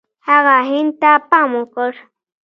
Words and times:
هغه 0.27 0.55
هند 0.69 0.91
ته 1.01 1.11
پام 1.29 1.49
وکړ. 1.59 1.91